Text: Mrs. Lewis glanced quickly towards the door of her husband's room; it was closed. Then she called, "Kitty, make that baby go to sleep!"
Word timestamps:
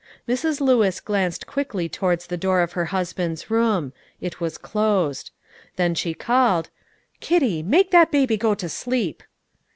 Mrs. 0.27 0.59
Lewis 0.59 0.99
glanced 0.99 1.45
quickly 1.45 1.87
towards 1.87 2.25
the 2.25 2.35
door 2.35 2.61
of 2.61 2.71
her 2.71 2.85
husband's 2.85 3.51
room; 3.51 3.93
it 4.19 4.39
was 4.41 4.57
closed. 4.57 5.29
Then 5.75 5.93
she 5.93 6.15
called, 6.15 6.71
"Kitty, 7.19 7.61
make 7.61 7.91
that 7.91 8.09
baby 8.11 8.35
go 8.35 8.55
to 8.55 8.67
sleep!" 8.67 9.21